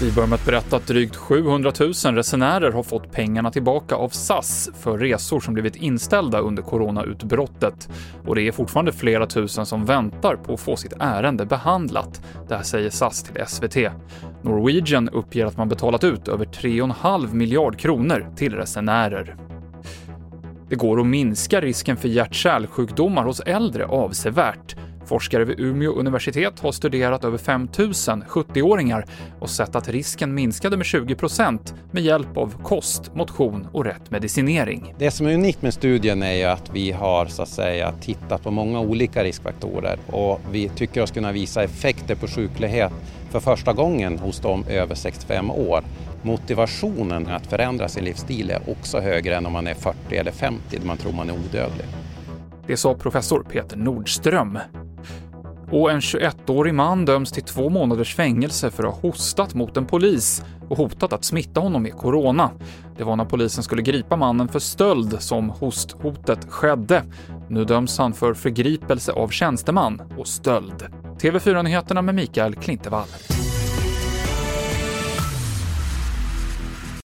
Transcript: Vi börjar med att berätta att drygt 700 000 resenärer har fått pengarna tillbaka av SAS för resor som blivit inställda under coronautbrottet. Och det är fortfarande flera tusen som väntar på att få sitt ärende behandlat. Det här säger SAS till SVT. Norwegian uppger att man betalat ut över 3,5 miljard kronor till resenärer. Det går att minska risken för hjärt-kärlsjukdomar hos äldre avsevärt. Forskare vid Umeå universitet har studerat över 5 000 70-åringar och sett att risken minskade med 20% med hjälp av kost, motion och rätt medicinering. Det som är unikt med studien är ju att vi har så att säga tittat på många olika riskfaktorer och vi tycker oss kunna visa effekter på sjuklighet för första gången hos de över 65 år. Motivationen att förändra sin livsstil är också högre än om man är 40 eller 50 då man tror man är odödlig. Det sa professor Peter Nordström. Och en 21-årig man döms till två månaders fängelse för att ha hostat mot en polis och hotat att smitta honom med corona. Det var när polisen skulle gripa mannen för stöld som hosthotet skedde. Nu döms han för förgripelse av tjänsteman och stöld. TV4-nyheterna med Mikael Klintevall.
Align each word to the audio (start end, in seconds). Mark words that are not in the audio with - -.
Vi 0.00 0.12
börjar 0.12 0.28
med 0.28 0.36
att 0.36 0.46
berätta 0.46 0.76
att 0.76 0.86
drygt 0.86 1.16
700 1.16 1.72
000 1.80 1.92
resenärer 2.14 2.72
har 2.72 2.82
fått 2.82 3.12
pengarna 3.12 3.50
tillbaka 3.50 3.94
av 3.94 4.08
SAS 4.08 4.70
för 4.80 4.98
resor 4.98 5.40
som 5.40 5.54
blivit 5.54 5.76
inställda 5.76 6.38
under 6.38 6.62
coronautbrottet. 6.62 7.88
Och 8.26 8.34
det 8.34 8.42
är 8.42 8.52
fortfarande 8.52 8.92
flera 8.92 9.26
tusen 9.26 9.66
som 9.66 9.84
väntar 9.84 10.36
på 10.36 10.54
att 10.54 10.60
få 10.60 10.76
sitt 10.76 10.92
ärende 11.00 11.46
behandlat. 11.46 12.22
Det 12.48 12.54
här 12.56 12.62
säger 12.62 12.90
SAS 12.90 13.22
till 13.22 13.46
SVT. 13.46 13.76
Norwegian 14.42 15.08
uppger 15.08 15.46
att 15.46 15.56
man 15.56 15.68
betalat 15.68 16.04
ut 16.04 16.28
över 16.28 16.44
3,5 16.44 17.34
miljard 17.34 17.78
kronor 17.78 18.26
till 18.36 18.54
resenärer. 18.54 19.36
Det 20.68 20.76
går 20.76 21.00
att 21.00 21.06
minska 21.06 21.60
risken 21.60 21.96
för 21.96 22.08
hjärt-kärlsjukdomar 22.08 23.24
hos 23.24 23.40
äldre 23.40 23.86
avsevärt. 23.86 24.76
Forskare 25.06 25.44
vid 25.44 25.60
Umeå 25.60 25.92
universitet 25.92 26.60
har 26.60 26.72
studerat 26.72 27.24
över 27.24 27.38
5 27.38 27.68
000 27.78 27.92
70-åringar 27.92 29.06
och 29.40 29.50
sett 29.50 29.76
att 29.76 29.88
risken 29.88 30.34
minskade 30.34 30.76
med 30.76 30.84
20% 30.84 31.74
med 31.90 32.02
hjälp 32.02 32.36
av 32.36 32.62
kost, 32.62 33.14
motion 33.14 33.68
och 33.72 33.84
rätt 33.84 34.10
medicinering. 34.10 34.94
Det 34.98 35.10
som 35.10 35.26
är 35.26 35.34
unikt 35.34 35.62
med 35.62 35.74
studien 35.74 36.22
är 36.22 36.32
ju 36.32 36.44
att 36.44 36.70
vi 36.72 36.92
har 36.92 37.26
så 37.26 37.42
att 37.42 37.48
säga 37.48 37.92
tittat 38.00 38.42
på 38.42 38.50
många 38.50 38.80
olika 38.80 39.24
riskfaktorer 39.24 39.98
och 40.06 40.40
vi 40.50 40.68
tycker 40.68 41.02
oss 41.02 41.10
kunna 41.10 41.32
visa 41.32 41.62
effekter 41.62 42.14
på 42.14 42.26
sjuklighet 42.26 42.92
för 43.30 43.40
första 43.40 43.72
gången 43.72 44.18
hos 44.18 44.40
de 44.40 44.64
över 44.68 44.94
65 44.94 45.50
år. 45.50 45.84
Motivationen 46.22 47.26
att 47.26 47.46
förändra 47.46 47.88
sin 47.88 48.04
livsstil 48.04 48.50
är 48.50 48.70
också 48.70 49.00
högre 49.00 49.36
än 49.36 49.46
om 49.46 49.52
man 49.52 49.66
är 49.66 49.74
40 49.74 50.16
eller 50.16 50.32
50 50.32 50.78
då 50.80 50.86
man 50.86 50.96
tror 50.96 51.12
man 51.12 51.30
är 51.30 51.34
odödlig. 51.34 51.86
Det 52.66 52.76
sa 52.76 52.94
professor 52.94 53.42
Peter 53.42 53.76
Nordström. 53.76 54.58
Och 55.74 55.90
en 55.90 56.00
21-årig 56.00 56.74
man 56.74 57.04
döms 57.04 57.32
till 57.32 57.42
två 57.42 57.68
månaders 57.68 58.14
fängelse 58.14 58.70
för 58.70 58.84
att 58.84 58.94
ha 58.94 59.00
hostat 59.00 59.54
mot 59.54 59.76
en 59.76 59.86
polis 59.86 60.44
och 60.68 60.76
hotat 60.76 61.12
att 61.12 61.24
smitta 61.24 61.60
honom 61.60 61.82
med 61.82 61.92
corona. 61.92 62.50
Det 62.96 63.04
var 63.04 63.16
när 63.16 63.24
polisen 63.24 63.64
skulle 63.64 63.82
gripa 63.82 64.16
mannen 64.16 64.48
för 64.48 64.58
stöld 64.58 65.22
som 65.22 65.50
hosthotet 65.50 66.46
skedde. 66.50 67.02
Nu 67.48 67.64
döms 67.64 67.98
han 67.98 68.12
för 68.12 68.34
förgripelse 68.34 69.12
av 69.12 69.28
tjänsteman 69.28 70.02
och 70.18 70.26
stöld. 70.26 70.86
TV4-nyheterna 71.20 72.02
med 72.02 72.14
Mikael 72.14 72.54
Klintevall. 72.54 73.08